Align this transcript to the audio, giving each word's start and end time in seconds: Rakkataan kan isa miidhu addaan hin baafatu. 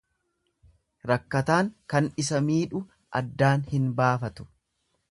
Rakkataan 1.11 1.69
kan 1.93 2.09
isa 2.25 2.43
miidhu 2.49 2.83
addaan 3.21 3.69
hin 3.77 3.89
baafatu. 4.03 4.53